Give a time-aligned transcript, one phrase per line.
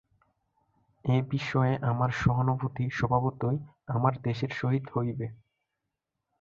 [1.05, 3.57] এ বিষয়ে আমার সহানুভূতি স্বভাবতই
[3.87, 5.27] আমার দেশের সহিত হইবে।